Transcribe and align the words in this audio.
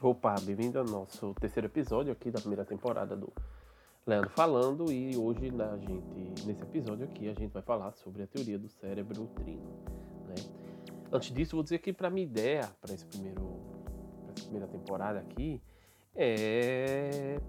Opa, 0.00 0.36
bem-vindo 0.40 0.78
ao 0.78 0.84
nosso 0.84 1.34
terceiro 1.34 1.66
episódio 1.66 2.12
aqui 2.12 2.30
da 2.30 2.38
primeira 2.38 2.64
temporada 2.64 3.16
do 3.16 3.32
Leandro 4.06 4.30
Falando 4.30 4.92
e 4.92 5.16
hoje 5.16 5.50
na 5.50 5.76
gente, 5.76 6.46
nesse 6.46 6.62
episódio 6.62 7.04
aqui 7.04 7.28
a 7.28 7.34
gente 7.34 7.52
vai 7.52 7.62
falar 7.62 7.90
sobre 7.90 8.22
a 8.22 8.26
teoria 8.28 8.56
do 8.56 8.68
cérebro 8.68 9.26
trino. 9.34 9.82
Né? 10.28 10.36
Antes 11.10 11.34
disso, 11.34 11.56
vou 11.56 11.64
dizer 11.64 11.80
que 11.80 11.92
para 11.92 12.08
minha 12.10 12.24
ideia 12.24 12.70
para 12.80 12.94
esse 12.94 13.04
primeiro, 13.06 13.60
pra 14.22 14.34
essa 14.36 14.44
primeira 14.44 14.68
temporada 14.68 15.18
aqui 15.18 15.60
é 16.14 17.40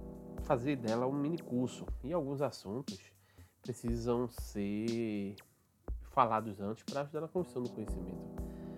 fazer 0.41 0.75
dela 0.75 1.05
um 1.05 1.13
mini 1.13 1.37
curso 1.37 1.85
e 2.03 2.11
alguns 2.11 2.41
assuntos 2.41 2.99
precisam 3.61 4.27
ser 4.27 5.35
falados 6.01 6.59
antes 6.59 6.81
para 6.81 7.01
ajudar 7.01 7.21
na 7.21 7.27
construção 7.27 7.61
do 7.61 7.69
conhecimento 7.69 8.17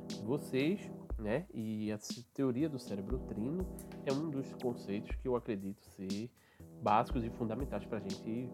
de 0.09 0.21
vocês 0.23 0.91
né? 1.21 1.45
E 1.53 1.91
a 1.91 1.99
teoria 2.33 2.67
do 2.67 2.79
cérebro 2.79 3.19
trino 3.19 3.65
é 4.05 4.11
um 4.11 4.29
dos 4.29 4.53
conceitos 4.55 5.15
que 5.15 5.27
eu 5.27 5.35
acredito 5.35 5.81
ser 5.81 6.29
básicos 6.81 7.23
e 7.23 7.29
fundamentais 7.29 7.85
para 7.85 7.99
a 7.99 8.01
gente 8.01 8.49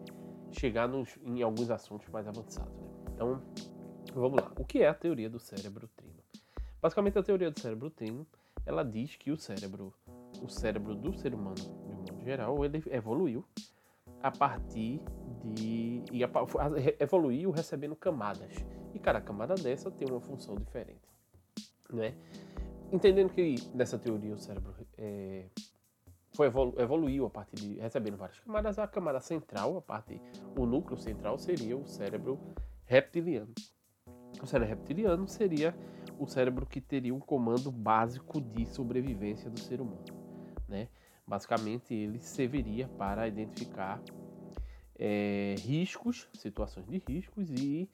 chegar 0.52 0.86
nos, 0.86 1.18
em 1.24 1.42
alguns 1.42 1.70
assuntos 1.70 2.08
mais 2.08 2.26
avançados. 2.26 2.72
Né? 2.72 3.12
Então, 3.14 3.42
vamos 4.14 4.40
lá. 4.40 4.52
O 4.58 4.64
que 4.64 4.82
é 4.82 4.88
a 4.88 4.94
teoria 4.94 5.28
do 5.28 5.38
cérebro 5.38 5.88
trino? 5.96 6.18
Basicamente, 6.80 7.18
a 7.18 7.22
teoria 7.22 7.50
do 7.50 7.58
cérebro 7.58 7.90
trino 7.90 8.26
ela 8.68 8.84
diz 8.84 9.16
que 9.16 9.30
o 9.30 9.36
cérebro, 9.38 9.94
o 10.42 10.48
cérebro 10.48 10.94
do 10.94 11.16
ser 11.18 11.34
humano, 11.34 11.56
de 11.56 11.92
um 11.92 11.96
modo 11.96 12.20
geral, 12.22 12.64
ele 12.64 12.82
evoluiu 12.90 13.42
a 14.22 14.30
partir 14.30 15.00
de 15.42 16.02
e 16.12 16.22
a, 16.22 16.30
evoluiu 17.00 17.50
recebendo 17.50 17.96
camadas. 17.96 18.52
E 18.92 18.98
cada 18.98 19.20
camada 19.20 19.54
dessa 19.54 19.90
tem 19.90 20.08
uma 20.08 20.20
função 20.20 20.54
diferente, 20.56 21.08
né? 21.90 22.14
Entendendo 22.92 23.30
que 23.30 23.56
nessa 23.74 23.98
teoria 23.98 24.34
o 24.34 24.38
cérebro 24.38 24.74
é, 24.96 25.44
foi 26.32 26.46
evolu 26.46 26.74
evoluiu 26.78 27.26
a 27.26 27.30
partir 27.30 27.56
de 27.56 27.80
recebendo 27.80 28.16
várias 28.16 28.38
camadas, 28.40 28.78
a 28.78 28.86
camada 28.86 29.20
central, 29.20 29.76
a 29.76 29.82
parte, 29.82 30.20
o 30.56 30.66
núcleo 30.66 30.98
central 30.98 31.38
seria 31.38 31.76
o 31.76 31.86
cérebro 31.86 32.38
reptiliano. 32.84 33.52
O 34.42 34.46
cérebro 34.46 34.76
reptiliano 34.76 35.28
seria 35.28 35.74
o 36.18 36.26
cérebro 36.26 36.66
que 36.66 36.80
teria 36.80 37.14
um 37.14 37.20
comando 37.20 37.70
básico 37.70 38.40
de 38.40 38.66
sobrevivência 38.66 39.50
do 39.50 39.58
ser 39.58 39.80
humano, 39.80 40.04
né? 40.68 40.88
Basicamente, 41.26 41.92
ele 41.92 42.18
serviria 42.20 42.88
para 42.96 43.28
identificar 43.28 44.00
é, 44.98 45.54
riscos, 45.58 46.28
situações 46.34 46.86
de 46.86 47.02
riscos 47.06 47.50
e 47.50 47.88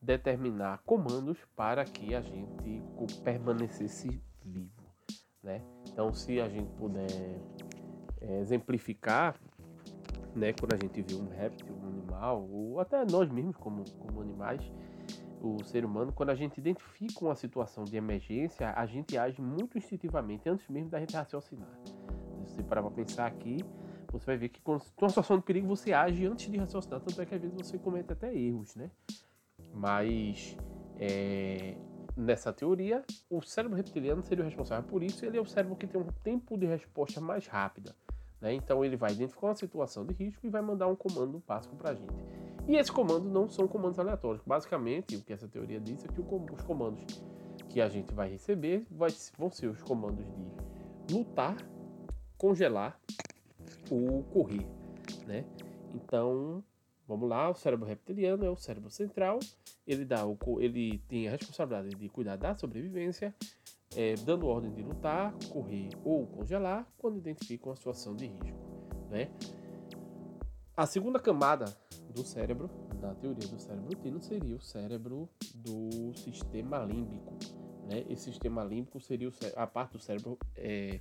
determinar 0.00 0.78
comandos 0.86 1.38
para 1.54 1.84
que 1.84 2.14
a 2.14 2.22
gente 2.22 2.82
permanecesse 3.22 4.20
vivo. 4.50 4.70
Né? 5.42 5.62
Então, 5.88 6.12
se 6.12 6.40
a 6.40 6.48
gente 6.48 6.70
puder 6.72 7.40
é, 8.20 8.40
exemplificar, 8.40 9.34
né, 10.34 10.52
quando 10.52 10.74
a 10.74 10.76
gente 10.76 11.00
vê 11.02 11.14
um 11.14 11.28
réptil, 11.28 11.74
um 11.74 11.88
animal, 11.88 12.48
ou 12.50 12.80
até 12.80 13.04
nós 13.04 13.30
mesmos 13.30 13.56
como, 13.56 13.84
como 13.98 14.20
animais, 14.20 14.60
o 15.40 15.64
ser 15.64 15.84
humano, 15.84 16.12
quando 16.12 16.30
a 16.30 16.34
gente 16.34 16.58
identifica 16.58 17.24
uma 17.24 17.34
situação 17.34 17.84
de 17.84 17.96
emergência, 17.96 18.72
a 18.76 18.84
gente 18.84 19.16
age 19.16 19.40
muito 19.40 19.78
instintivamente, 19.78 20.48
antes 20.48 20.68
mesmo 20.68 20.90
da 20.90 21.00
gente 21.00 21.16
raciocinar. 21.16 21.70
Se 22.46 22.54
você 22.56 22.62
parar 22.62 22.82
para 22.82 22.90
pensar 22.90 23.26
aqui, 23.26 23.58
você 24.12 24.26
vai 24.26 24.36
ver 24.36 24.48
que 24.50 24.60
quando 24.60 24.82
uma 25.00 25.08
situação 25.08 25.38
de 25.38 25.44
perigo, 25.44 25.66
você 25.66 25.92
age 25.92 26.26
antes 26.26 26.50
de 26.50 26.58
raciocinar, 26.58 27.00
tanto 27.00 27.20
é 27.20 27.24
que 27.24 27.34
às 27.34 27.40
vezes 27.40 27.56
você 27.56 27.78
comete 27.78 28.12
até 28.12 28.34
erros, 28.34 28.74
né? 28.74 28.90
Mas 29.72 30.56
é, 30.98 31.76
nessa 32.20 32.52
teoria, 32.52 33.02
o 33.28 33.40
cérebro 33.40 33.76
reptiliano 33.76 34.22
seria 34.22 34.44
o 34.44 34.46
responsável 34.46 34.84
por 34.88 35.02
isso. 35.02 35.24
Ele 35.24 35.38
é 35.38 35.40
o 35.40 35.46
cérebro 35.46 35.76
que 35.76 35.86
tem 35.86 36.00
um 36.00 36.06
tempo 36.22 36.56
de 36.56 36.66
resposta 36.66 37.20
mais 37.20 37.46
rápida. 37.46 37.94
Né? 38.40 38.54
Então 38.54 38.84
ele 38.84 38.96
vai 38.96 39.12
identificar 39.12 39.48
uma 39.48 39.54
situação 39.54 40.04
de 40.04 40.14
risco 40.14 40.46
e 40.46 40.50
vai 40.50 40.62
mandar 40.62 40.86
um 40.86 40.96
comando 40.96 41.42
básico 41.46 41.74
para 41.76 41.90
a 41.90 41.94
gente. 41.94 42.12
E 42.68 42.76
esses 42.76 42.90
comandos 42.90 43.30
não 43.30 43.48
são 43.48 43.66
comandos 43.66 43.98
aleatórios. 43.98 44.42
Basicamente, 44.46 45.16
o 45.16 45.22
que 45.22 45.32
essa 45.32 45.48
teoria 45.48 45.80
diz 45.80 46.04
é 46.04 46.08
que 46.08 46.20
os 46.20 46.62
comandos 46.62 47.04
que 47.68 47.80
a 47.80 47.88
gente 47.88 48.12
vai 48.12 48.30
receber 48.30 48.86
vão 48.90 49.50
ser 49.50 49.68
os 49.68 49.82
comandos 49.82 50.24
de 51.06 51.14
lutar, 51.14 51.56
congelar 52.36 52.98
ou 53.90 54.22
correr. 54.24 54.66
Né? 55.26 55.44
Então, 55.94 56.62
Vamos 57.10 57.28
lá, 57.28 57.50
o 57.50 57.54
cérebro 57.54 57.88
reptiliano 57.88 58.44
é 58.44 58.48
o 58.50 58.54
cérebro 58.54 58.88
central. 58.88 59.40
Ele 59.84 60.04
dá 60.04 60.24
o, 60.24 60.38
ele 60.60 60.98
tem 61.08 61.26
a 61.26 61.32
responsabilidade 61.32 61.96
de 61.96 62.08
cuidar 62.08 62.36
da 62.36 62.54
sobrevivência, 62.54 63.34
é, 63.96 64.14
dando 64.14 64.46
ordem 64.46 64.72
de 64.72 64.80
lutar, 64.80 65.34
correr 65.48 65.88
ou 66.04 66.24
congelar 66.28 66.86
quando 66.96 67.18
identifica 67.18 67.68
uma 67.68 67.74
situação 67.74 68.14
de 68.14 68.26
risco. 68.26 68.60
Né? 69.10 69.28
A 70.76 70.86
segunda 70.86 71.18
camada 71.18 71.64
do 72.14 72.22
cérebro, 72.22 72.70
da 73.00 73.12
teoria 73.12 73.48
do 73.48 73.58
cérebro 73.58 73.92
tino, 73.96 74.22
seria 74.22 74.54
o 74.54 74.60
cérebro 74.60 75.28
do 75.52 76.14
sistema 76.14 76.78
límbico. 76.84 77.36
Né? 77.88 78.04
Esse 78.08 78.26
sistema 78.26 78.62
límbico 78.62 79.00
seria 79.00 79.32
a 79.56 79.66
parte 79.66 79.94
do 79.94 79.98
cérebro 79.98 80.38
é, 80.54 81.00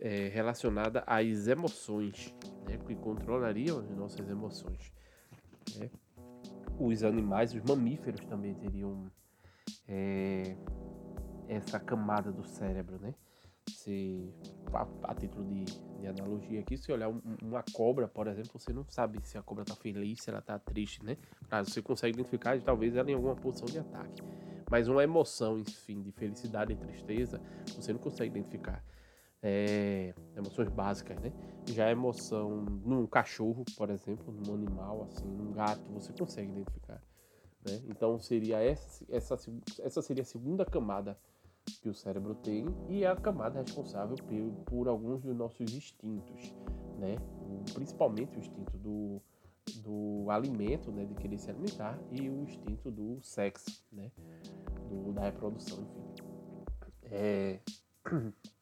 é, 0.00 0.28
relacionada 0.28 1.04
às 1.06 1.46
emoções, 1.46 2.34
né? 2.66 2.78
que 2.86 2.94
controlaria 2.94 3.74
as 3.74 3.90
nossas 3.90 4.30
emoções. 4.30 4.96
Né? 5.78 5.90
Os 6.78 7.02
animais, 7.02 7.54
os 7.54 7.62
mamíferos 7.62 8.20
também 8.26 8.54
teriam 8.54 9.10
é, 9.88 10.56
essa 11.48 11.78
camada 11.78 12.30
do 12.30 12.44
cérebro, 12.44 12.98
né? 12.98 13.14
Se, 13.68 14.32
a, 14.72 14.86
a 15.10 15.14
título 15.14 15.44
de, 15.44 15.64
de, 15.64 16.06
analogia 16.06 16.60
aqui, 16.60 16.76
se 16.76 16.92
olhar 16.92 17.08
um, 17.08 17.20
uma 17.42 17.64
cobra, 17.72 18.06
por 18.06 18.26
exemplo, 18.28 18.58
você 18.58 18.72
não 18.72 18.84
sabe 18.88 19.18
se 19.24 19.36
a 19.36 19.42
cobra 19.42 19.62
está 19.62 19.74
feliz, 19.74 20.22
se 20.22 20.30
ela 20.30 20.38
está 20.38 20.58
triste, 20.58 21.04
né? 21.04 21.16
Claro, 21.48 21.68
você 21.68 21.82
consegue 21.82 22.14
identificar, 22.14 22.60
talvez 22.60 22.94
ela 22.94 23.10
em 23.10 23.14
alguma 23.14 23.34
posição 23.34 23.66
de 23.66 23.78
ataque. 23.78 24.22
Mas 24.70 24.88
uma 24.88 25.02
emoção, 25.02 25.58
enfim, 25.58 26.02
de 26.02 26.12
felicidade 26.12 26.72
e 26.72 26.76
tristeza, 26.76 27.40
você 27.76 27.92
não 27.92 28.00
consegue 28.00 28.30
identificar 28.30 28.82
é, 29.42 30.14
emoções 30.36 30.68
básicas, 30.68 31.18
né? 31.20 31.32
Já 31.66 31.86
a 31.86 31.90
emoção 31.90 32.62
num 32.84 33.06
cachorro, 33.06 33.64
por 33.76 33.90
exemplo, 33.90 34.32
num 34.32 34.54
animal, 34.54 35.04
assim, 35.04 35.26
num 35.26 35.52
gato, 35.52 35.82
você 35.92 36.12
consegue 36.12 36.50
identificar. 36.50 37.02
Né? 37.64 37.82
Então 37.88 38.18
seria 38.18 38.58
essa, 38.62 39.04
essa, 39.08 39.36
essa 39.80 40.02
seria 40.02 40.22
a 40.22 40.26
segunda 40.26 40.64
camada 40.64 41.18
que 41.82 41.88
o 41.88 41.94
cérebro 41.94 42.34
tem 42.36 42.66
e 42.88 43.02
é 43.02 43.08
a 43.08 43.16
camada 43.16 43.60
responsável 43.60 44.16
por, 44.16 44.64
por 44.64 44.88
alguns 44.88 45.22
dos 45.22 45.34
nossos 45.36 45.60
instintos, 45.74 46.54
né? 46.98 47.16
principalmente 47.74 48.36
o 48.36 48.40
instinto 48.40 48.76
do, 48.78 49.20
do 49.82 50.30
alimento, 50.30 50.92
né? 50.92 51.04
de 51.04 51.14
querer 51.14 51.38
se 51.38 51.50
alimentar 51.50 51.98
e 52.10 52.30
o 52.30 52.42
instinto 52.42 52.90
do 52.90 53.20
sexo, 53.20 53.82
né? 53.92 54.12
do, 54.88 55.12
da 55.12 55.22
reprodução, 55.22 55.80
enfim. 55.80 56.24
É... 57.04 57.60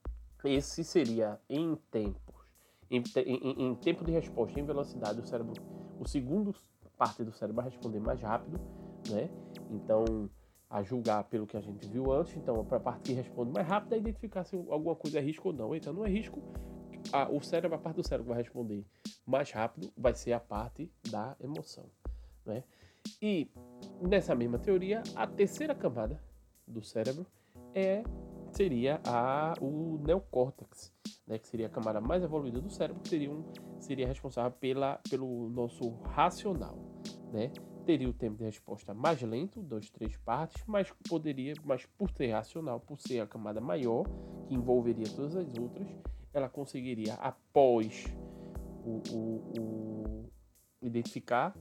Esse 0.45 0.85
seria 0.85 1.41
em 1.49 1.75
tempos, 1.91 2.35
em, 2.91 3.03
em, 3.17 3.69
em, 3.69 3.75
tempo 3.77 4.05
de 4.05 4.13
resposta, 4.13 4.61
em 4.61 4.65
velocidade, 4.65 5.21
o 5.21 5.27
cérebro, 5.27 5.55
o 5.99 6.07
segundo 6.07 6.55
parte 6.97 7.25
do 7.25 7.33
cérebro 7.33 7.63
vai 7.63 7.71
responder 7.71 7.99
mais 7.99 8.21
rápido, 8.21 8.61
né? 9.11 9.31
Então, 9.71 10.29
a 10.69 10.83
julgar 10.83 11.25
pelo 11.25 11.47
que 11.47 11.57
a 11.57 11.61
gente 11.61 11.87
viu 11.89 12.13
antes, 12.13 12.37
então 12.37 12.65
para 12.65 12.79
a 12.79 12.81
parte 12.81 13.03
que 13.03 13.13
responde 13.13 13.53
mais 13.53 13.67
rápido 13.67 13.95
é 13.95 13.99
identificar 13.99 14.45
se 14.45 14.57
alguma 14.57 14.95
coisa 14.95 15.19
é 15.19 15.23
risco 15.23 15.49
ou 15.49 15.55
não. 15.55 15.75
Então, 15.75 15.93
não 15.93 16.05
é 16.05 16.09
risco, 16.09 16.43
a, 17.13 17.29
o 17.29 17.41
cérebro, 17.43 17.77
a 17.77 17.81
parte 17.81 17.97
do 17.97 18.07
cérebro 18.07 18.27
que 18.27 18.35
vai 18.35 18.43
responder 18.43 18.85
mais 19.27 19.51
rápido 19.51 19.93
vai 19.97 20.15
ser 20.15 20.33
a 20.33 20.41
parte 20.41 20.91
da 21.11 21.37
emoção, 21.41 21.87
né? 22.45 22.65
E 23.21 23.51
nessa 24.01 24.35
mesma 24.35 24.59
teoria, 24.59 25.03
a 25.15 25.27
terceira 25.27 25.75
camada 25.75 26.21
do 26.67 26.83
cérebro 26.83 27.27
é 27.75 28.03
seria 28.55 29.01
a, 29.05 29.55
o 29.61 29.99
neocórtex, 30.05 30.93
né, 31.27 31.39
que 31.39 31.49
seria 31.49 31.67
a 31.67 31.71
camada 31.71 32.01
mais 32.01 32.23
evoluída 32.23 32.61
do 32.61 32.71
cérebro, 32.71 33.03
que 33.03 33.09
seria, 33.09 33.31
um, 33.31 33.45
seria 33.81 34.07
responsável 34.07 34.53
pela, 34.53 35.01
pelo 35.11 35.49
nosso 35.51 35.91
racional. 36.05 36.79
Né? 37.33 37.51
Teria 37.85 38.09
o 38.09 38.13
tempo 38.13 38.39
de 38.39 38.45
resposta 38.45 38.95
mais 38.95 39.21
lento, 39.23 39.61
dois, 39.61 39.91
três 39.91 40.17
partes, 40.17 40.63
mas 40.67 40.91
poderia, 41.09 41.55
mas 41.65 41.85
por 41.99 42.11
ser 42.11 42.31
racional, 42.31 42.81
por 42.81 42.99
ser 43.01 43.21
a 43.21 43.27
camada 43.27 43.61
maior, 43.61 44.05
que 44.47 44.55
envolveria 44.55 45.07
todas 45.15 45.37
as 45.37 45.59
outras, 45.59 45.89
ela 46.33 46.49
conseguiria, 46.49 47.15
após 47.15 48.07
o, 48.85 49.03
o, 49.13 49.61
o 49.61 50.31
identificar 50.83 51.57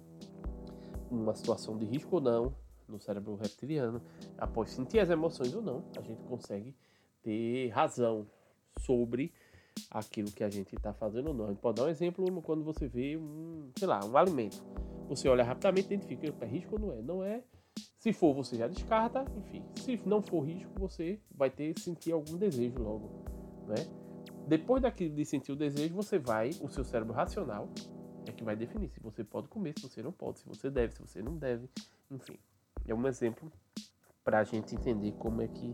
uma 1.10 1.34
situação 1.36 1.78
de 1.78 1.86
risco 1.86 2.16
ou 2.16 2.22
não, 2.22 2.56
no 2.94 3.00
cérebro 3.00 3.36
reptiliano, 3.36 4.02
após 4.38 4.70
sentir 4.70 5.00
as 5.00 5.10
emoções 5.10 5.54
ou 5.54 5.62
não, 5.62 5.84
a 5.98 6.02
gente 6.02 6.24
consegue 6.24 6.76
ter 7.22 7.70
razão 7.70 8.26
sobre 8.80 9.34
aquilo 9.90 10.32
que 10.32 10.44
a 10.44 10.50
gente 10.50 10.76
está 10.76 10.94
fazendo 10.94 11.28
ou 11.30 11.34
não. 11.34 11.46
A 11.46 11.50
gente 11.50 11.60
pode 11.60 11.78
dar 11.78 11.86
um 11.86 11.90
exemplo 11.90 12.42
quando 12.42 12.64
você 12.64 12.88
vê 12.88 13.18
um, 13.18 13.70
sei 13.78 13.88
lá, 13.88 14.04
um 14.06 14.16
alimento. 14.16 14.64
Você 15.10 15.28
olha 15.28 15.44
rapidamente, 15.44 15.88
identifica 15.88 16.34
é 16.42 16.48
risco 16.48 16.76
ou 16.76 16.80
não 16.80 16.94
é. 16.94 17.02
Não 17.02 17.24
é. 17.24 17.44
Se 17.98 18.14
for, 18.14 18.34
você 18.34 18.56
já 18.56 18.68
descarta. 18.68 19.26
Enfim, 19.36 19.64
se 19.76 20.00
não 20.06 20.22
for 20.22 20.42
risco, 20.42 20.72
você 20.78 21.20
vai 21.36 21.50
ter 21.50 21.78
sentir 21.80 22.12
algum 22.12 22.38
desejo 22.38 22.80
logo, 22.80 23.10
né? 23.68 24.04
depois 24.48 24.82
daquilo 24.82 25.16
de 25.16 25.26
sentir 25.26 25.52
o 25.52 25.56
desejo, 25.56 25.94
você 25.94 26.20
vai, 26.20 26.50
o 26.62 26.70
seu 26.70 26.84
cérebro 26.84 27.14
racional 27.14 27.70
é 28.28 28.32
que 28.32 28.44
vai 28.44 28.56
definir 28.56 28.90
se 28.90 29.00
você 29.00 29.24
pode 29.24 29.48
comer, 29.48 29.74
se 29.78 29.88
você 29.88 30.02
não 30.02 30.12
pode, 30.12 30.40
se 30.40 30.48
você 30.48 30.70
deve, 30.70 30.94
se 30.94 31.02
você 31.02 31.22
não 31.22 31.38
deve, 31.38 31.70
enfim. 32.12 32.38
É 32.88 32.94
um 32.94 33.08
exemplo 33.08 33.52
para 34.24 34.40
a 34.40 34.44
gente 34.44 34.76
entender 34.76 35.14
como 35.14 35.42
é 35.42 35.48
que 35.48 35.74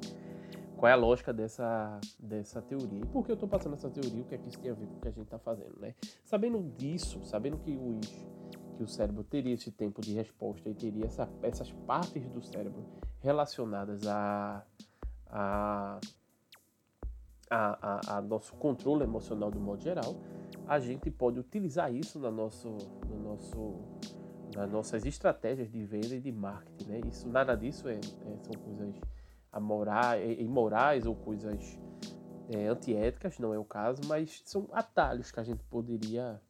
qual 0.79 0.89
é 0.89 0.93
a 0.93 0.95
lógica 0.95 1.33
dessa, 1.33 1.99
dessa 2.17 2.61
teoria. 2.61 3.01
E 3.01 3.05
por 3.05 3.25
que 3.25 3.31
eu 3.31 3.33
estou 3.33 3.49
passando 3.49 3.73
essa 3.73 3.89
teoria? 3.89 4.21
O 4.21 4.25
que 4.25 4.35
é 4.35 4.37
que 4.37 4.47
isso 4.47 4.59
tem 4.59 4.71
a 4.71 4.73
ver 4.73 4.87
com 4.87 4.95
o 4.95 5.01
que 5.01 5.07
a 5.09 5.11
gente 5.11 5.25
está 5.25 5.37
fazendo, 5.37 5.77
né? 5.77 5.93
Sabendo 6.23 6.63
disso, 6.77 7.19
sabendo 7.25 7.57
que, 7.57 7.75
os, 7.75 8.07
que 8.77 8.83
o 8.83 8.87
cérebro 8.87 9.21
teria 9.25 9.53
esse 9.53 9.71
tempo 9.71 9.99
de 9.99 10.13
resposta 10.13 10.69
e 10.69 10.73
teria 10.73 11.05
essa, 11.05 11.29
essas 11.43 11.69
partes 11.85 12.25
do 12.29 12.41
cérebro 12.41 12.85
relacionadas 13.19 14.07
a, 14.07 14.63
a, 15.29 15.99
a, 17.49 18.17
a, 18.17 18.21
nosso 18.21 18.53
controle 18.53 19.03
emocional 19.03 19.51
do 19.51 19.59
modo 19.59 19.81
geral, 19.81 20.15
a 20.65 20.79
gente 20.79 21.11
pode 21.11 21.39
utilizar 21.39 21.93
isso 21.93 22.19
no 22.19 22.31
nosso, 22.31 22.69
no 23.07 23.19
nosso, 23.19 23.75
nas 24.59 24.69
nossas 24.69 25.05
estratégias 25.05 25.71
de 25.71 25.85
venda 25.85 26.15
e 26.15 26.19
de 26.19 26.33
marketing. 26.33 26.89
Né? 26.89 27.01
Isso, 27.07 27.29
nada 27.29 27.55
disso 27.55 27.87
é, 27.87 27.95
é 27.95 28.37
são 28.43 28.61
coisas 28.61 28.93
amorais, 29.53 30.37
imorais 30.37 31.05
ou 31.05 31.15
coisas 31.15 31.79
é, 32.49 32.67
antiéticas, 32.67 33.39
não 33.39 33.53
é 33.53 33.57
o 33.57 33.63
caso, 33.63 34.01
mas 34.05 34.41
são 34.45 34.67
atalhos 34.73 35.31
que 35.31 35.39
a 35.39 35.43
gente 35.43 35.63
poderia 35.63 36.41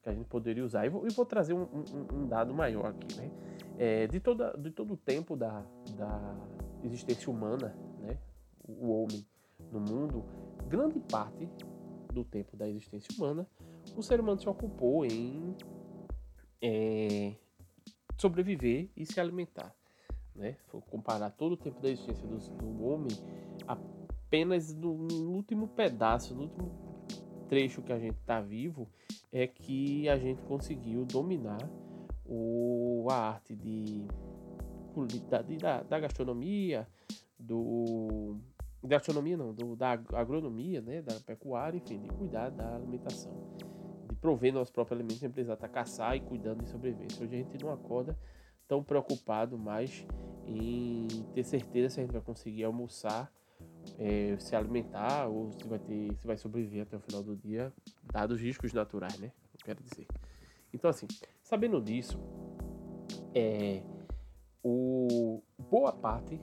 que 0.00 0.08
a 0.08 0.12
gente 0.12 0.26
poderia 0.26 0.64
usar. 0.64 0.86
E 0.86 0.88
vou, 0.88 1.04
vou 1.10 1.26
trazer 1.26 1.54
um, 1.54 1.62
um, 1.62 2.06
um, 2.14 2.28
dado 2.28 2.54
maior 2.54 2.86
aqui, 2.86 3.16
né? 3.16 3.28
É, 3.76 4.06
de, 4.06 4.20
toda, 4.20 4.56
de 4.56 4.70
todo 4.70 4.94
o 4.94 4.96
tempo 4.96 5.36
da, 5.36 5.66
da 5.96 6.36
existência 6.84 7.28
humana, 7.28 7.76
né? 7.98 8.16
O 8.62 8.92
homem 8.92 9.26
no 9.72 9.80
mundo, 9.80 10.24
grande 10.68 11.00
parte 11.00 11.48
do 12.12 12.22
tempo 12.22 12.56
da 12.56 12.68
existência 12.68 13.12
humana, 13.18 13.44
o 13.96 14.02
ser 14.02 14.20
humano 14.20 14.40
se 14.40 14.48
ocupou 14.48 15.04
em 15.04 15.56
é, 16.62 17.34
sobreviver 18.16 18.88
e 18.96 19.04
se 19.06 19.20
alimentar 19.20 19.74
né? 20.36 20.56
For 20.68 20.82
comparar 20.82 21.30
todo 21.30 21.52
o 21.52 21.56
tempo 21.56 21.80
da 21.80 21.88
existência 21.88 22.26
do, 22.26 22.38
do 22.38 22.84
homem, 22.84 23.10
apenas 23.66 24.74
no, 24.74 24.94
no, 24.94 25.30
último 25.32 25.68
pedaço, 25.68 26.34
no 26.34 26.42
último 26.42 26.70
trecho 27.48 27.82
que 27.82 27.92
a 27.92 27.98
gente 27.98 28.18
está 28.18 28.40
vivo, 28.40 28.88
é 29.32 29.46
que 29.46 30.08
a 30.08 30.18
gente 30.18 30.42
conseguiu 30.42 31.04
dominar 31.04 31.68
o, 32.24 33.06
a 33.10 33.14
arte 33.14 33.54
de, 33.54 34.06
de 35.08 35.58
da, 35.58 35.82
da 35.82 36.00
gastronomia, 36.00 36.86
do 37.38 38.36
da 38.82 38.88
gastronomia 38.88 39.36
não, 39.36 39.52
do, 39.52 39.74
da 39.74 39.92
agronomia, 40.12 40.80
né, 40.80 41.02
da 41.02 41.14
pecuária, 41.14 41.76
enfim, 41.76 41.98
de 41.98 42.08
cuidar 42.08 42.50
da 42.50 42.76
alimentação, 42.76 43.32
prover 44.26 44.52
nosso 44.52 44.72
próprio 44.72 44.96
alimento 44.96 45.20
sem 45.20 45.30
precisar 45.30 45.54
estar 45.54 45.68
caçar 45.68 46.16
e 46.16 46.20
cuidando 46.20 46.64
de 46.64 46.68
sobrevivência. 46.68 47.24
Hoje 47.24 47.36
a 47.36 47.38
gente 47.38 47.62
não 47.62 47.72
acorda 47.72 48.18
tão 48.66 48.82
preocupado 48.82 49.56
mais 49.56 50.04
em 50.44 51.06
ter 51.32 51.44
certeza 51.44 51.90
se 51.90 52.00
a 52.00 52.02
gente 52.02 52.12
vai 52.12 52.20
conseguir 52.20 52.64
almoçar, 52.64 53.32
é, 53.96 54.36
se 54.40 54.56
alimentar 54.56 55.28
ou 55.28 55.52
se 55.52 55.64
vai 55.68 55.78
ter, 55.78 56.12
se 56.16 56.26
vai 56.26 56.36
sobreviver 56.36 56.82
até 56.82 56.96
o 56.96 57.00
final 57.00 57.22
do 57.22 57.36
dia, 57.36 57.72
dados 58.12 58.40
riscos 58.40 58.72
naturais, 58.72 59.16
né? 59.20 59.30
Eu 59.54 59.64
quero 59.64 59.80
dizer. 59.80 60.08
Então 60.74 60.90
assim, 60.90 61.06
sabendo 61.40 61.80
disso, 61.80 62.18
é, 63.32 63.80
o 64.60 65.40
boa 65.56 65.92
parte 65.92 66.40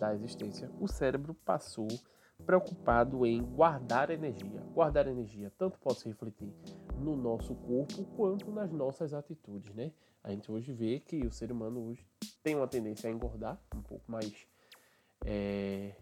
da 0.00 0.12
existência, 0.12 0.68
o 0.80 0.88
cérebro 0.88 1.34
passou 1.44 1.86
preocupado 2.44 3.24
em 3.24 3.44
guardar 3.44 4.10
energia. 4.10 4.60
Guardar 4.74 5.06
energia 5.06 5.52
tanto 5.56 5.78
pode 5.78 6.00
se 6.00 6.08
refletir 6.08 6.52
no 6.98 7.16
nosso 7.16 7.54
corpo 7.54 8.04
quanto 8.16 8.50
nas 8.50 8.72
nossas 8.72 9.12
atitudes, 9.12 9.74
né? 9.74 9.92
A 10.22 10.30
gente 10.30 10.50
hoje 10.50 10.72
vê 10.72 10.98
que 10.98 11.24
o 11.26 11.30
ser 11.30 11.52
humano 11.52 11.88
hoje 11.88 12.04
tem 12.42 12.54
uma 12.54 12.66
tendência 12.66 13.08
a 13.08 13.12
engordar 13.12 13.60
um 13.74 13.82
pouco 13.82 14.10
mais, 14.10 14.46
é, 15.24 15.94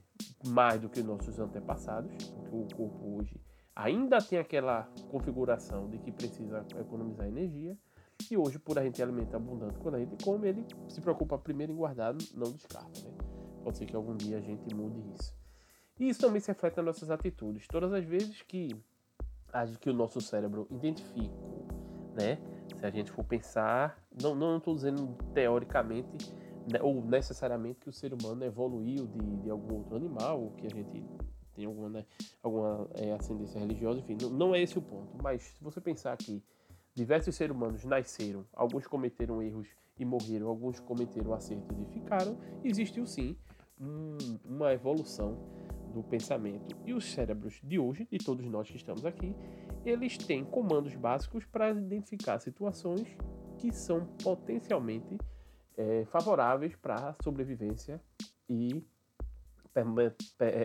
mais 0.46 0.80
do 0.80 0.88
que 0.88 1.02
nossos 1.02 1.38
antepassados, 1.38 2.10
porque 2.30 2.56
o 2.56 2.66
corpo 2.76 3.16
hoje 3.16 3.40
ainda 3.74 4.18
tem 4.22 4.38
aquela 4.38 4.88
configuração 5.10 5.88
de 5.90 5.98
que 5.98 6.12
precisa 6.12 6.64
economizar 6.78 7.26
energia. 7.26 7.76
E 8.30 8.36
hoje, 8.36 8.58
por 8.58 8.78
a 8.78 8.82
gente 8.82 8.94
ter 8.94 9.02
alimento 9.02 9.34
abundante, 9.34 9.78
quando 9.80 9.96
a 9.96 9.98
gente 9.98 10.22
come, 10.24 10.48
ele 10.48 10.64
se 10.88 11.00
preocupa 11.00 11.36
primeiro 11.36 11.72
em 11.72 11.76
guardar, 11.76 12.14
não 12.34 12.52
descarta. 12.52 13.00
Né? 13.00 13.12
Pode 13.62 13.76
ser 13.76 13.86
que 13.86 13.96
algum 13.96 14.16
dia 14.16 14.38
a 14.38 14.40
gente 14.40 14.72
mude 14.74 15.00
isso. 15.14 15.34
E 15.98 16.08
isso 16.08 16.20
também 16.20 16.40
se 16.40 16.48
reflete 16.48 16.76
nas 16.76 16.86
nossas 16.86 17.10
atitudes. 17.10 17.66
Todas 17.66 17.92
as 17.92 18.04
vezes 18.04 18.42
que, 18.42 18.74
que 19.80 19.90
o 19.90 19.92
nosso 19.92 20.20
cérebro 20.20 20.66
identifica 20.70 21.34
né, 22.14 22.38
se 22.76 22.86
a 22.86 22.90
gente 22.90 23.10
for 23.10 23.24
pensar, 23.24 23.98
não 24.20 24.34
não 24.34 24.58
estou 24.58 24.74
dizendo 24.74 25.16
teoricamente 25.34 26.32
né, 26.70 26.80
ou 26.80 27.04
necessariamente 27.04 27.80
que 27.80 27.88
o 27.88 27.92
ser 27.92 28.12
humano 28.12 28.44
evoluiu 28.44 29.06
de, 29.06 29.18
de 29.18 29.50
algum 29.50 29.76
outro 29.76 29.96
animal, 29.96 30.40
ou 30.40 30.50
que 30.52 30.66
a 30.66 30.70
gente 30.70 31.04
tem 31.54 31.66
alguma, 31.66 31.88
né, 31.88 32.06
alguma 32.42 32.88
é, 32.94 33.12
ascendência 33.12 33.60
religiosa, 33.60 33.98
enfim, 34.00 34.16
não, 34.20 34.30
não 34.30 34.54
é 34.54 34.62
esse 34.62 34.78
o 34.78 34.82
ponto. 34.82 35.16
Mas 35.22 35.42
se 35.42 35.62
você 35.62 35.80
pensar 35.80 36.16
que 36.16 36.42
diversos 36.94 37.34
seres 37.34 37.54
humanos 37.54 37.84
nasceram, 37.84 38.44
alguns 38.52 38.86
cometeram 38.86 39.42
erros 39.42 39.68
e 39.98 40.04
morreram, 40.04 40.48
alguns 40.48 40.80
cometeram 40.80 41.34
acertos 41.34 41.78
e 41.78 41.84
ficaram, 41.92 42.38
existiu 42.64 43.06
sim 43.06 43.36
um, 43.80 44.16
uma 44.44 44.72
evolução 44.72 45.36
do 45.94 46.02
pensamento. 46.02 46.76
E 46.84 46.92
os 46.92 47.04
cérebros 47.12 47.60
de 47.62 47.78
hoje, 47.78 48.06
de 48.10 48.18
todos 48.18 48.44
nós 48.46 48.68
que 48.68 48.76
estamos 48.76 49.06
aqui, 49.06 49.34
eles 49.86 50.18
têm 50.18 50.44
comandos 50.44 50.94
básicos 50.94 51.46
para 51.46 51.70
identificar 51.70 52.38
situações 52.40 53.16
que 53.58 53.72
são 53.72 54.04
potencialmente 54.22 55.16
é, 55.76 56.04
favoráveis 56.06 56.74
para 56.76 57.10
a 57.10 57.14
sobrevivência 57.22 58.00
e, 58.48 58.82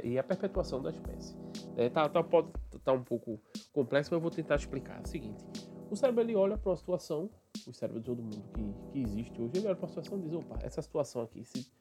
e 0.03 0.17
a 0.17 0.23
perpetuação 0.23 0.81
da 0.81 0.89
espécie. 0.89 1.37
É, 1.77 1.89
tá, 1.89 2.09
tá, 2.09 2.23
pode 2.23 2.47
estar 2.47 2.79
tá 2.79 2.91
um 2.91 3.03
pouco 3.03 3.39
complexo, 3.71 4.09
mas 4.11 4.17
eu 4.17 4.21
vou 4.21 4.31
tentar 4.31 4.55
explicar. 4.55 4.97
É 4.97 5.03
o 5.03 5.07
seguinte: 5.07 5.43
o 5.89 5.95
cérebro 5.95 6.21
ele 6.23 6.35
olha 6.35 6.57
para 6.57 6.71
uma 6.71 6.77
situação, 6.77 7.29
o 7.67 7.73
cérebro 7.73 7.99
de 7.99 8.05
todo 8.05 8.21
mundo 8.21 8.43
que, 8.53 8.91
que 8.91 8.99
existe 8.99 9.41
hoje, 9.41 9.53
ele 9.55 9.67
olha 9.67 9.75
para 9.75 9.85
uma 9.85 9.89
situação 9.89 10.17
e 10.17 10.21
diz: 10.21 10.33
opa, 10.33 10.57
essa 10.61 10.81
situação 10.81 11.21
aqui, 11.21 11.43
se 11.43 11.71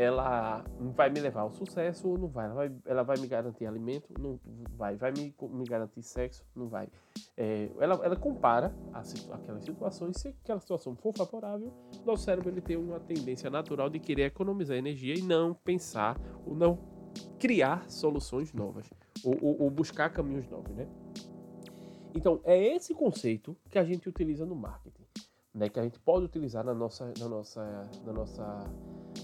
ela 0.00 0.64
vai 0.96 1.10
me 1.10 1.20
levar 1.20 1.42
ao 1.42 1.52
sucesso 1.52 2.08
ou 2.08 2.16
não 2.16 2.26
vai? 2.26 2.46
Ela 2.46 2.54
vai, 2.54 2.72
ela 2.86 3.02
vai 3.02 3.18
me 3.18 3.26
garantir 3.26 3.66
alimento? 3.66 4.10
Não 4.18 4.40
vai. 4.74 4.96
Vai 4.96 5.12
me, 5.12 5.34
me 5.50 5.64
garantir 5.64 6.02
sexo? 6.02 6.42
Não 6.56 6.68
vai. 6.68 6.88
É, 7.36 7.68
ela, 7.78 8.00
ela 8.02 8.16
compara 8.16 8.74
as, 8.94 9.30
aquelas 9.30 9.62
situações. 9.62 10.16
Se 10.16 10.28
aquela 10.28 10.58
situação 10.58 10.96
for 10.96 11.14
favorável, 11.14 11.70
nosso 12.06 12.24
cérebro 12.24 12.48
ele 12.48 12.62
tem 12.62 12.78
uma 12.78 12.98
tendência 12.98 13.50
natural 13.50 13.90
de 13.90 13.98
querer 13.98 14.22
economizar 14.22 14.74
energia 14.74 15.12
e 15.12 15.20
não 15.20 15.52
pensar 15.52 16.18
ou 16.46 16.54
não 16.54 16.78
criar 17.38 17.84
soluções 17.90 18.54
novas 18.54 18.88
ou, 19.22 19.36
ou, 19.42 19.62
ou 19.64 19.70
buscar 19.70 20.08
caminhos 20.08 20.48
novos, 20.48 20.74
né? 20.74 20.88
Então, 22.14 22.40
é 22.44 22.74
esse 22.74 22.94
conceito 22.94 23.54
que 23.68 23.78
a 23.78 23.84
gente 23.84 24.08
utiliza 24.08 24.46
no 24.46 24.56
marketing, 24.56 25.04
né? 25.54 25.68
Que 25.68 25.78
a 25.78 25.82
gente 25.82 26.00
pode 26.00 26.24
utilizar 26.24 26.64
na 26.64 26.72
nossa, 26.72 27.12
na 27.18 27.28
nossa, 27.28 27.90
na 28.02 28.12
nossa 28.14 28.66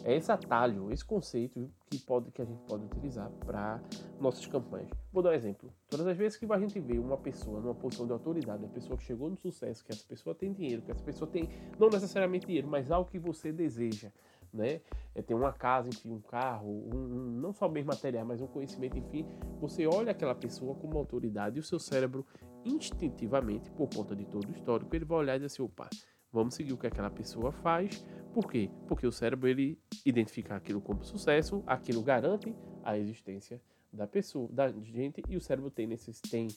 é 0.04 0.16
esse 0.16 0.30
atalho, 0.30 0.92
esse 0.92 1.04
conceito 1.04 1.70
que, 1.90 1.98
pode, 1.98 2.30
que 2.30 2.42
a 2.42 2.44
gente 2.44 2.60
pode 2.62 2.84
utilizar 2.84 3.30
para 3.44 3.80
nossas 4.20 4.46
campanhas. 4.46 4.90
Vou 5.12 5.22
dar 5.22 5.30
um 5.30 5.34
exemplo. 5.34 5.72
Todas 5.88 6.06
as 6.06 6.16
vezes 6.16 6.38
que 6.38 6.46
a 6.50 6.58
gente 6.58 6.78
vê 6.80 6.98
uma 6.98 7.16
pessoa 7.16 7.60
numa 7.60 7.74
posição 7.74 8.06
de 8.06 8.12
autoridade, 8.12 8.64
a 8.64 8.68
pessoa 8.68 8.96
que 8.96 9.04
chegou 9.04 9.30
no 9.30 9.36
sucesso, 9.36 9.84
que 9.84 9.92
essa 9.92 10.04
pessoa 10.06 10.34
tem 10.34 10.52
dinheiro, 10.52 10.82
que 10.82 10.90
essa 10.90 11.02
pessoa 11.02 11.30
tem, 11.30 11.48
não 11.78 11.88
necessariamente 11.88 12.46
dinheiro, 12.46 12.68
mas 12.68 12.90
algo 12.90 13.10
que 13.10 13.18
você 13.18 13.52
deseja, 13.52 14.10
né? 14.52 14.80
É 15.14 15.22
ter 15.22 15.34
uma 15.34 15.52
casa, 15.52 15.88
enfim, 15.88 16.10
um 16.10 16.20
carro, 16.20 16.70
um, 16.94 17.40
não 17.40 17.52
só 17.52 17.68
bem 17.68 17.84
material, 17.84 18.24
mas 18.24 18.40
um 18.40 18.46
conhecimento, 18.46 18.98
enfim. 18.98 19.26
Você 19.60 19.86
olha 19.86 20.12
aquela 20.12 20.34
pessoa 20.34 20.74
como 20.74 20.98
autoridade 20.98 21.56
e 21.56 21.60
o 21.60 21.62
seu 21.62 21.78
cérebro, 21.78 22.24
instintivamente, 22.64 23.70
por 23.70 23.88
conta 23.88 24.14
de 24.14 24.24
todo 24.24 24.48
o 24.48 24.52
histórico, 24.52 24.94
ele 24.94 25.04
vai 25.04 25.18
olhar 25.18 25.34
e 25.34 25.38
dizer 25.38 25.46
assim, 25.46 25.62
opa, 25.62 25.88
vamos 26.32 26.54
seguir 26.54 26.72
o 26.72 26.76
que 26.76 26.86
aquela 26.86 27.10
pessoa 27.10 27.50
faz, 27.50 28.04
por 28.36 28.50
quê? 28.50 28.68
Porque 28.86 29.06
o 29.06 29.10
cérebro 29.10 29.48
ele 29.48 29.78
identifica 30.04 30.54
aquilo 30.54 30.78
como 30.78 31.02
sucesso, 31.02 31.64
aquilo 31.66 32.02
garante 32.02 32.54
a 32.84 32.98
existência 32.98 33.58
da 33.90 34.06
pessoa, 34.06 34.46
da 34.52 34.68
gente, 34.68 35.22
e 35.26 35.38
o 35.38 35.40
cérebro 35.40 35.70
tem, 35.70 35.86
nesse, 35.86 36.12
tem 36.20 36.48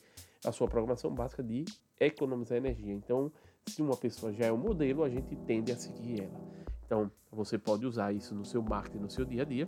a 0.44 0.52
sua 0.52 0.68
programação 0.68 1.10
básica 1.10 1.42
de 1.42 1.64
economizar 1.98 2.58
energia. 2.58 2.92
Então, 2.94 3.32
se 3.66 3.82
uma 3.82 3.96
pessoa 3.96 4.34
já 4.34 4.48
é 4.48 4.52
um 4.52 4.58
modelo, 4.58 5.06
a 5.06 5.10
gente 5.10 5.34
tende 5.48 5.72
a 5.72 5.78
seguir 5.78 6.24
ela. 6.24 6.42
Então, 6.86 7.10
você 7.32 7.58
pode 7.58 7.86
usar 7.86 8.12
isso 8.12 8.36
no 8.36 8.44
seu 8.44 8.62
marketing, 8.62 8.98
no 8.98 9.10
seu 9.10 9.24
dia 9.24 9.44
a 9.44 9.46
dia, 9.46 9.64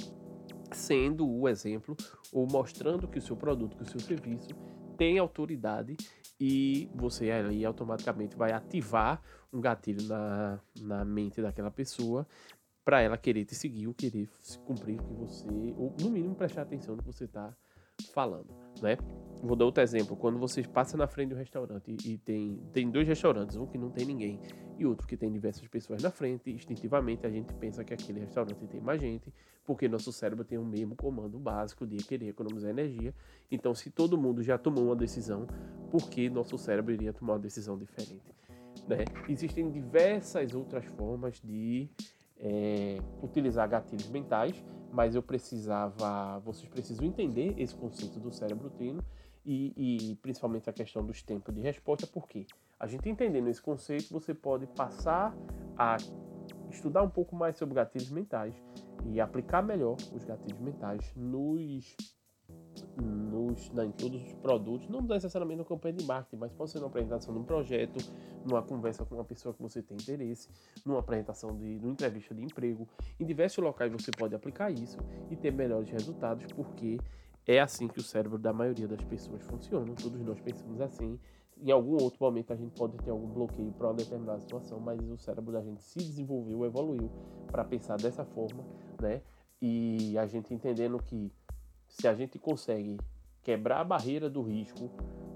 sendo 0.74 1.26
o 1.26 1.48
exemplo 1.48 1.96
ou 2.34 2.46
mostrando 2.46 3.08
que 3.08 3.20
o 3.20 3.22
seu 3.22 3.38
produto, 3.38 3.78
que 3.78 3.84
o 3.84 3.90
seu 3.90 4.02
serviço 4.02 4.50
tem 4.98 5.18
autoridade 5.18 5.96
e 6.44 6.90
você 6.96 7.30
aí 7.30 7.64
automaticamente 7.64 8.36
vai 8.36 8.52
ativar 8.52 9.22
um 9.54 9.62
gatilho 9.62 10.08
na, 10.08 10.60
na 10.82 11.06
mente 11.06 11.40
daquela 11.40 11.70
pessoa 11.70 12.28
para 12.84 13.00
ela 13.00 13.16
querer 13.16 13.46
te 13.46 13.54
seguir 13.54 13.86
ou 13.86 13.94
querer 13.94 14.28
cumprir 14.66 15.00
o 15.00 15.04
que 15.04 15.14
você, 15.14 15.48
ou 15.78 15.96
no 16.02 16.10
mínimo 16.10 16.34
prestar 16.34 16.64
atenção 16.64 16.96
no 16.96 17.04
que 17.04 17.14
você 17.14 17.26
está 17.26 17.56
falando, 18.12 18.50
né? 18.82 18.98
Vou 19.44 19.56
dar 19.56 19.66
outro 19.66 19.82
exemplo. 19.82 20.16
Quando 20.16 20.38
você 20.38 20.62
passa 20.62 20.96
na 20.96 21.08
frente 21.08 21.30
de 21.30 21.36
um 21.36 21.38
restaurante 21.38 21.98
e 22.06 22.18
tem, 22.20 22.62
tem 22.72 22.90
dois 22.92 23.08
restaurantes, 23.08 23.56
um 23.56 23.66
que 23.66 23.78
não 23.78 23.90
tem 23.90 24.06
ninguém 24.06 24.40
e 24.78 24.86
outro 24.86 25.08
que 25.08 25.18
tem 25.18 25.32
diversas 25.32 25.68
pessoas 25.68 26.04
na 26.04 26.12
frente, 26.12 26.52
instintivamente 26.52 27.26
a 27.26 27.30
gente 27.30 27.52
pensa 27.56 27.84
que 27.84 27.92
aquele 27.92 28.20
restaurante 28.20 28.68
tem 28.68 28.80
mais 28.80 29.02
gente, 29.02 29.34
porque 29.66 29.88
nosso 29.88 30.12
cérebro 30.12 30.46
tem 30.46 30.60
o 30.60 30.66
mesmo 30.66 30.96
comando 30.96 31.40
básico 31.40 31.88
de 31.88 31.98
querer 31.98 32.30
economizar 32.30 32.70
energia. 32.70 33.16
Então, 33.50 33.74
se 33.74 33.90
todo 33.90 34.16
mundo 34.16 34.44
já 34.44 34.60
tomou 34.60 34.86
uma 34.86 34.96
decisão, 34.96 35.48
por 35.90 36.08
que 36.08 36.30
nosso 36.30 36.56
cérebro 36.58 36.94
iria 36.94 37.12
tomar 37.12 37.34
uma 37.34 37.40
decisão 37.40 37.78
diferente? 37.78 38.34
Né? 38.88 39.06
Existem 39.28 39.72
diversas 39.72 40.54
outras 40.54 40.86
formas 40.86 41.42
de 41.44 41.90
é, 42.40 43.00
utilizar 43.24 43.68
gatilhos 43.68 44.10
mentais, 44.10 44.64
mas 44.92 45.16
eu 45.16 45.24
precisava, 45.24 46.40
vocês 46.40 46.68
precisam 46.70 47.06
entender 47.06 47.56
esse 47.58 47.74
conceito 47.74 48.20
do 48.20 48.32
cérebro 48.32 48.70
trino 48.70 49.04
e, 49.46 50.12
e, 50.12 50.16
principalmente 50.16 50.70
a 50.70 50.74
questão 50.74 51.06
dos 51.06 51.22
tempos 51.24 51.54
de 51.54 51.62
resposta, 51.62 52.06
porque 52.08 52.46
a 52.80 52.88
gente 52.88 53.10
entendendo 53.10 53.48
esse 53.48 53.62
conceito, 53.62 54.12
você 54.12 54.34
pode 54.34 54.68
passar 54.68 55.36
a 55.78 55.98
estudar 56.70 57.04
um 57.04 57.10
pouco 57.10 57.36
mais 57.36 57.58
sobre 57.58 57.76
gatilhos 57.76 58.10
mentais 58.10 58.56
e 59.06 59.20
aplicar 59.20 59.62
melhor 59.62 59.98
os 60.14 60.24
gatilhos 60.24 60.60
mentais 60.60 61.12
nos, 61.16 61.96
nos 63.02 63.70
na, 63.72 63.86
em 63.86 63.92
todos 63.92 64.22
os 64.22 64.34
produtos, 64.34 64.88
não 64.90 65.02
necessariamente 65.02 65.58
no 65.58 65.66
campanha 65.66 65.96
de 65.96 66.06
marketing, 66.06 66.38
mas 66.38 66.52
pode 66.54 66.72
ser 66.72 66.80
na 66.80 66.88
apresentação 66.88 67.34
de 67.34 67.40
um 67.40 67.44
projeto, 67.44 67.98
numa 68.46 68.62
conversa 68.62 69.04
com 69.06 69.16
uma 69.16 69.26
pessoa 69.26 69.54
que 69.54 69.62
você 69.62 69.82
tem 69.82 69.98
interesse, 69.98 70.50
numa 70.86 71.00
apresentação 71.00 71.58
de 71.58 71.80
numa 71.80 71.92
entrevista 71.92 72.34
de 72.34 72.44
emprego. 72.44 72.88
Em 73.20 73.26
diversos 73.26 73.64
locais 73.64 73.92
você 73.92 74.12
pode 74.12 74.36
aplicar 74.36 74.72
isso 74.72 74.98
e 75.30 75.36
ter 75.36 75.52
melhores 75.52 75.90
resultados, 75.90 76.46
porque 76.54 76.98
é 77.48 77.60
assim 77.60 77.88
que 77.88 78.00
o 78.00 78.04
cérebro 78.04 78.38
da 78.38 78.54
maioria 78.54 78.88
das 78.88 79.04
pessoas 79.04 79.44
funciona. 79.44 79.94
Todos 79.96 80.22
nós 80.22 80.40
pensamos 80.40 80.80
assim. 80.82 81.20
Em 81.64 81.72
algum 81.72 82.02
outro 82.02 82.18
momento 82.20 82.52
a 82.54 82.56
gente 82.56 82.74
pode 82.74 82.98
ter 82.98 83.12
algum 83.12 83.28
bloqueio 83.28 83.72
para 83.74 83.88
uma 83.88 83.94
determinada 83.94 84.40
situação, 84.40 84.80
mas 84.80 85.00
o 85.00 85.18
cérebro 85.18 85.52
da 85.52 85.62
gente 85.62 85.84
se 85.84 86.00
desenvolveu, 86.00 86.66
evoluiu 86.66 87.12
para 87.52 87.64
pensar 87.64 87.98
dessa 87.98 88.26
forma, 88.26 88.64
né? 89.00 89.22
E 89.62 90.18
a 90.18 90.26
gente 90.26 90.54
entendendo 90.54 90.98
que 90.98 91.32
se 91.88 92.08
a 92.08 92.16
gente 92.16 92.40
consegue 92.40 92.98
quebrar 93.44 93.82
a 93.82 93.84
barreira 93.84 94.30
do 94.30 94.42
risco, 94.42 94.90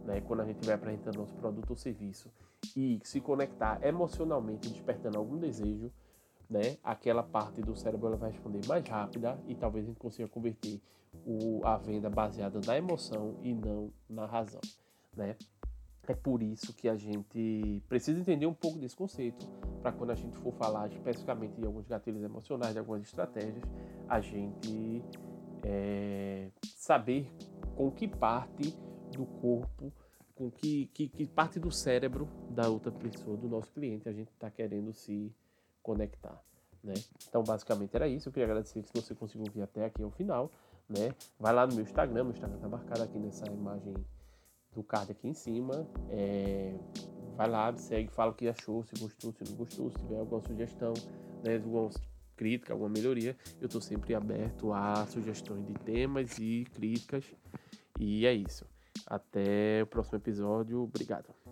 né, 0.03 0.21
quando 0.21 0.41
a 0.41 0.45
gente 0.45 0.65
vai 0.65 0.75
apresentando 0.75 1.17
nosso 1.17 1.33
produto 1.35 1.71
ou 1.71 1.75
serviço 1.75 2.31
e 2.75 2.99
se 3.03 3.19
conectar 3.19 3.83
emocionalmente, 3.85 4.69
despertando 4.69 5.17
algum 5.17 5.37
desejo, 5.37 5.91
né, 6.49 6.77
aquela 6.83 7.23
parte 7.23 7.61
do 7.61 7.75
cérebro 7.75 8.07
ela 8.07 8.17
vai 8.17 8.31
responder 8.31 8.61
mais 8.67 8.87
rápida 8.87 9.39
e 9.47 9.55
talvez 9.55 9.85
a 9.85 9.87
gente 9.87 9.99
consiga 9.99 10.27
converter 10.27 10.81
o, 11.25 11.61
a 11.63 11.77
venda 11.77 12.09
baseada 12.09 12.59
na 12.65 12.77
emoção 12.77 13.35
e 13.41 13.53
não 13.53 13.91
na 14.09 14.25
razão, 14.25 14.61
né? 15.15 15.35
É 16.07 16.13
por 16.13 16.43
isso 16.43 16.71
que 16.73 16.87
a 16.87 16.95
gente 16.95 17.83
precisa 17.89 18.19
entender 18.19 18.45
um 18.45 18.53
pouco 18.53 18.77
desse 18.77 18.95
conceito 18.95 19.47
para 19.81 19.91
quando 19.91 20.11
a 20.11 20.15
gente 20.15 20.37
for 20.37 20.53
falar 20.53 20.87
especificamente 20.87 21.59
de 21.59 21.65
alguns 21.65 21.87
gatilhos 21.87 22.21
emocionais, 22.21 22.73
de 22.73 22.79
algumas 22.79 23.01
estratégias, 23.01 23.63
a 24.07 24.21
gente 24.21 25.03
é, 25.63 26.51
saber 26.75 27.31
com 27.75 27.89
que 27.89 28.07
parte 28.07 28.77
do 29.11 29.25
corpo, 29.25 29.91
com 30.35 30.51
que, 30.51 30.87
que, 30.93 31.07
que 31.07 31.25
parte 31.25 31.59
do 31.59 31.71
cérebro 31.71 32.27
da 32.51 32.69
outra 32.69 32.91
pessoa, 32.91 33.35
do 33.35 33.49
nosso 33.49 33.71
cliente, 33.71 34.07
a 34.07 34.11
gente 34.11 34.29
está 34.29 34.51
querendo 34.51 34.93
se 34.93 35.33
conectar. 35.85 36.41
Né? 36.83 36.95
Então, 37.29 37.43
basicamente 37.43 37.95
era 37.95 38.07
isso. 38.07 38.27
Eu 38.27 38.33
queria 38.33 38.47
agradecer 38.47 38.81
se 38.83 38.91
você 38.93 39.13
conseguiu 39.13 39.51
vir 39.53 39.61
até 39.61 39.85
aqui 39.85 40.01
ao 40.01 40.09
final. 40.09 40.51
Né? 40.89 41.13
Vai 41.39 41.53
lá 41.53 41.67
no 41.67 41.73
meu 41.73 41.83
Instagram, 41.83 42.23
meu 42.23 42.33
Instagram 42.33 42.57
está 42.57 42.67
marcado 42.67 43.03
aqui 43.03 43.19
nessa 43.19 43.45
imagem 43.47 43.93
do 44.73 44.83
card 44.83 45.11
aqui 45.11 45.27
em 45.27 45.33
cima. 45.33 45.87
É... 46.09 46.75
Vai 47.35 47.49
lá, 47.49 47.75
segue, 47.75 48.09
fala 48.11 48.31
o 48.31 48.33
que 48.33 48.47
achou, 48.47 48.83
se 48.83 48.95
gostou, 48.99 49.33
se 49.33 49.43
não 49.49 49.57
gostou, 49.57 49.91
se 49.91 49.97
tiver 49.97 50.19
alguma 50.19 50.41
sugestão, 50.41 50.93
né, 51.43 51.55
alguma 51.55 51.89
crítica, 52.37 52.71
alguma 52.71 52.89
melhoria, 52.89 53.35
eu 53.59 53.65
estou 53.65 53.81
sempre 53.81 54.15
aberto 54.15 54.71
a 54.71 55.05
sugestões 55.07 55.65
de 55.65 55.73
temas 55.73 56.37
e 56.39 56.65
críticas. 56.73 57.25
E 57.99 58.25
é 58.25 58.33
isso. 58.33 58.65
Até 59.05 59.83
o 59.83 59.87
próximo 59.87 60.17
episódio. 60.17 60.81
Obrigado. 60.81 61.44